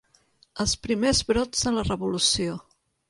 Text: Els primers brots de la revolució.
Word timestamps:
Els 0.63 0.71
primers 0.87 1.21
brots 1.33 1.61
de 1.69 1.75
la 1.77 1.85
revolució. 1.91 2.57